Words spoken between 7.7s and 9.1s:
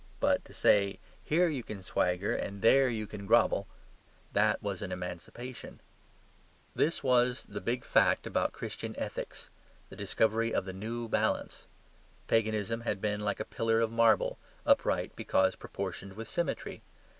fact about Christian